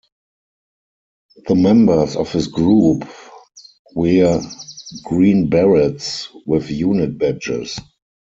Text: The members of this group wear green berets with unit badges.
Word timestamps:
The 1.47 1.53
members 1.53 2.15
of 2.15 2.31
this 2.31 2.47
group 2.47 3.05
wear 3.93 4.41
green 5.03 5.47
berets 5.47 6.27
with 6.47 6.71
unit 6.71 7.19
badges. 7.19 7.77